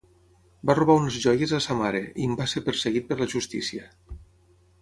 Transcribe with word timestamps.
Va 0.69 0.75
robar 0.79 0.95
unes 1.01 1.19
joies 1.25 1.53
a 1.57 1.59
sa 1.67 1.77
mare, 1.83 2.01
i 2.23 2.27
en 2.31 2.35
va 2.41 2.47
ser 2.55 2.65
perseguit 2.71 3.09
per 3.13 3.19
la 3.21 3.29
justícia. 3.37 3.87